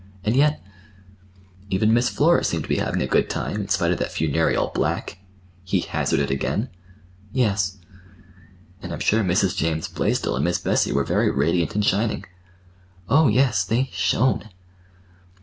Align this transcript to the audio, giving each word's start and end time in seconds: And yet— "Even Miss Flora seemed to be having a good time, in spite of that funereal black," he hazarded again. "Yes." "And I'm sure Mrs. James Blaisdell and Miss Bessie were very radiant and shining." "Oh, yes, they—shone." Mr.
And 0.23 0.35
yet— 0.35 0.63
"Even 1.69 1.93
Miss 1.93 2.09
Flora 2.09 2.43
seemed 2.43 2.63
to 2.63 2.67
be 2.69 2.77
having 2.77 3.03
a 3.03 3.05
good 3.05 3.29
time, 3.29 3.57
in 3.61 3.69
spite 3.69 3.91
of 3.91 3.99
that 3.99 4.11
funereal 4.11 4.71
black," 4.73 5.19
he 5.63 5.81
hazarded 5.81 6.31
again. 6.31 6.69
"Yes." 7.31 7.77
"And 8.81 8.91
I'm 8.93 8.99
sure 8.99 9.23
Mrs. 9.23 9.55
James 9.55 9.87
Blaisdell 9.87 10.35
and 10.37 10.43
Miss 10.45 10.57
Bessie 10.57 10.91
were 10.91 11.03
very 11.03 11.29
radiant 11.29 11.75
and 11.75 11.85
shining." 11.85 12.25
"Oh, 13.09 13.27
yes, 13.27 13.63
they—shone." 13.63 14.39
Mr. 14.39 14.49